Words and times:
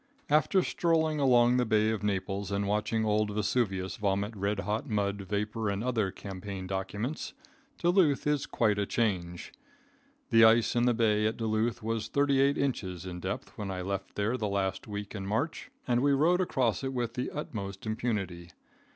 After 0.31 0.63
strolling 0.63 1.19
along 1.19 1.57
the 1.57 1.63
Bay 1.67 1.91
of 1.91 2.01
Naples 2.01 2.49
and 2.51 2.67
watching 2.67 3.05
old 3.05 3.29
Vesuvius 3.29 3.97
vomit 3.97 4.33
red 4.35 4.61
hot 4.61 4.89
mud, 4.89 5.21
vapor 5.21 5.69
and 5.69 5.83
other 5.83 6.09
campaign 6.09 6.65
documents, 6.65 7.33
Duluth 7.77 8.25
is 8.25 8.47
quite 8.47 8.79
a 8.79 8.87
change. 8.87 9.53
The 10.31 10.43
ice 10.43 10.75
in 10.75 10.87
the 10.87 10.95
bay 10.95 11.27
at 11.27 11.37
Duluth 11.37 11.83
was 11.83 12.07
thirty 12.07 12.41
eight 12.41 12.57
inches 12.57 13.05
in 13.05 13.19
depth 13.19 13.55
when 13.59 13.69
I 13.69 13.81
left 13.83 14.15
there 14.15 14.37
the 14.37 14.49
last 14.49 14.87
week 14.87 15.13
in 15.13 15.27
March, 15.27 15.69
and 15.87 16.01
we 16.01 16.13
rode 16.13 16.41
across 16.41 16.83
it 16.83 16.93
with 16.93 17.13
the 17.13 17.29
utmost 17.29 17.85
impunity. 17.85 18.49